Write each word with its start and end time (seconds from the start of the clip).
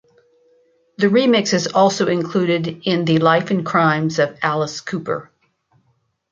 The 0.97 1.09
remix 1.09 1.53
is 1.53 1.67
also 1.67 2.07
included 2.07 2.87
in 2.87 3.05
"The 3.05 3.19
Life 3.19 3.51
and 3.51 3.63
Crimes 3.63 4.17
of 4.17 4.35
Alice 4.41 4.81
Cooper". 4.81 5.29